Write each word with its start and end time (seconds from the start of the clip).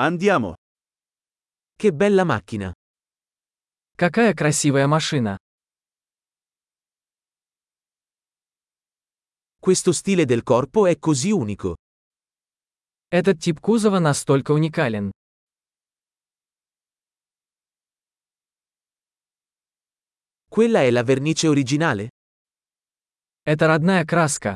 Andiamo. 0.00 0.54
Che 1.74 1.92
bella 1.92 2.22
macchina! 2.22 2.72
Какая 3.96 4.32
красивая 4.32 4.86
машина! 4.86 5.36
Questo 9.58 9.92
stile 9.92 10.24
del 10.24 10.44
corpo 10.44 10.86
è 10.86 11.00
così 11.00 11.32
unico. 11.32 11.74
Этот 13.08 13.40
тип 13.40 13.58
кузова 13.58 13.98
настолько 13.98 14.52
уникален. 14.52 15.10
Quella 20.48 20.82
è 20.82 20.90
la 20.92 21.02
vernice 21.02 21.48
originale? 21.48 22.10
Это 23.42 23.66
родная 23.66 24.04
краска. 24.04 24.54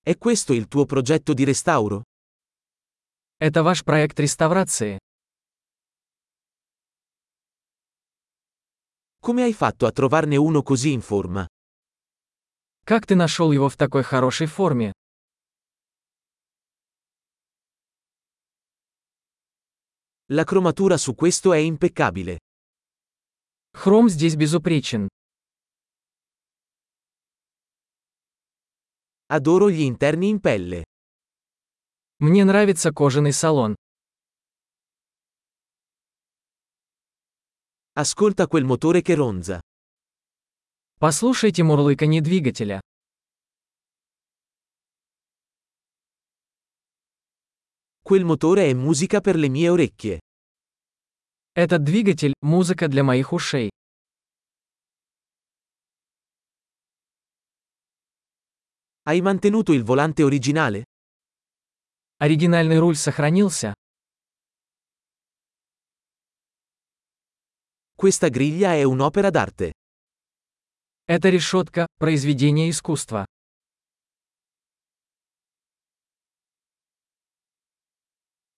È 0.00 0.16
questo 0.16 0.54
il 0.54 0.68
tuo 0.68 0.86
progetto 0.86 1.34
di 1.34 1.44
restauro? 1.44 2.04
Это 3.39 3.63
ваш 3.63 3.83
проект 3.83 4.19
реставрации. 4.19 4.97
Come 9.21 9.43
hai 9.43 9.53
fatto 9.53 9.85
a 9.85 9.91
trovarne 9.91 10.37
uno 10.37 10.61
così 10.63 10.91
in 10.93 11.01
forma? 11.01 11.47
Как 12.85 13.05
ты 13.05 13.15
нашел 13.15 13.51
его 13.51 13.69
в 13.69 13.75
такой 13.77 14.03
хорошей 14.03 14.47
форме? 14.47 14.93
La 20.31 20.43
cromatura 20.43 20.97
su 20.97 21.15
questo 21.15 21.53
è 21.53 21.57
impeccabile. 21.57 22.37
Хром 23.73 24.09
здесь 24.09 24.35
безупречен. 24.35 25.07
Adoro 29.27 29.69
gli 29.69 29.81
interni 29.81 30.29
in 30.29 30.39
pelle. 30.39 30.83
Мне 32.20 32.44
нравится 32.44 32.92
кожаный 32.92 33.32
салон. 33.32 33.74
Ascolta 37.94 38.46
quel 38.46 38.64
motore 38.64 39.02
che 39.02 39.14
ronza. 39.14 39.60
Послушайте 40.98 41.64
мурлыканье 41.64 42.20
двигателя. 42.20 42.80
Quel 48.00 48.24
motore 48.24 48.70
è 48.70 48.74
musica 48.74 49.20
per 49.20 49.36
le 49.36 49.48
mie 49.48 49.68
orecchie. 49.70 50.20
Этот 51.56 51.82
двигатель– 51.82 52.34
музыка 52.42 52.86
для 52.88 53.02
моих 53.02 53.32
ушей. 53.32 53.70
Hai 59.02 59.20
mantenuto 59.20 59.72
il 59.72 59.82
volante 59.82 60.22
originale? 60.22 60.84
Оригинальный 62.24 62.78
руль 62.78 62.96
сохранился. 62.96 63.74
Questa 67.98 68.30
griglia 68.30 68.72
è 68.72 68.82
un'opera 68.82 69.28
d'arte. 69.30 69.72
Эта 71.06 71.28
решетка– 71.28 71.86
произведение 71.98 72.70
искусства. 72.70 73.26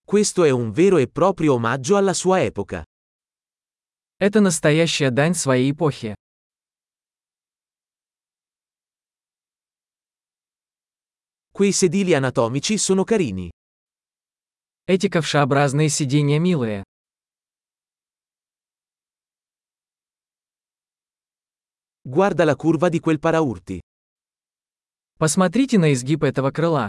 Questo 0.05 0.45
è 0.45 0.49
un 0.49 0.71
vero 0.71 0.97
e 0.97 1.09
proprio 1.09 1.55
omaggio 1.55 1.97
alla 1.97 2.13
sua 2.13 2.43
epoca. 2.43 2.85
Это 4.17 4.39
настоящая 4.39 5.11
дань 5.11 5.33
своей 5.33 5.71
эпохи. 5.71 6.15
Quei 11.51 11.73
sedili 11.73 12.13
anatomici 12.13 12.77
sono 12.77 13.03
carini. 13.03 13.49
Эти 14.89 15.09
ковшеобразные 15.09 15.89
сиденья 15.89 16.39
милые. 16.39 16.85
Guarda 22.05 22.45
la 22.45 22.55
curva 22.55 22.87
di 22.87 23.01
quel 23.01 23.19
paraurti. 23.19 23.81
Посмотрите 25.17 25.77
на 25.77 25.91
изгиб 25.91 26.23
этого 26.23 26.51
крыла. 26.51 26.87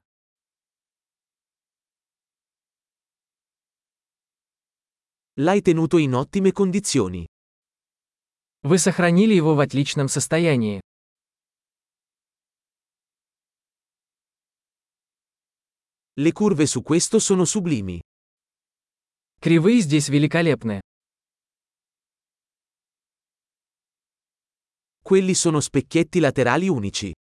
L'hai 5.35 5.61
tenuto 5.61 5.99
in 5.99 6.15
ottime 6.15 6.53
condizioni. 6.53 7.27
Вы 8.63 8.79
сохранили 8.79 9.35
его 9.35 9.57
в 9.57 9.61
отличном 9.61 10.09
состоянии. 10.09 10.81
Le 16.19 16.33
curve 16.33 16.67
su 16.67 16.83
questo 16.83 17.21
sono 17.21 17.45
sublimi. 17.45 18.01
Кривые 19.41 19.79
здесь 19.79 20.09
великолепны. 20.09 20.81
Quelli 25.01 25.33
sono 25.35 25.61
specchietti 25.61 26.19
laterali 26.19 26.69
unici. 26.69 27.13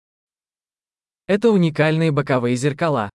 Это 1.25 1.52
уникальные 1.52 2.12
боковые 2.12 2.56
зеркала. 2.56 3.07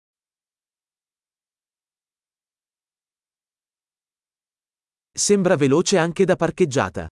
Sembra 5.15 5.57
veloce 5.57 5.97
anche 5.97 6.27
da 6.27 6.37
parcheggiata. 6.37 7.09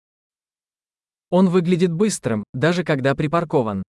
Он 1.29 1.49
выглядит 1.49 1.91
быстрым, 1.91 2.43
даже 2.51 2.83
когда 2.83 3.13
припаркован. 3.13 3.83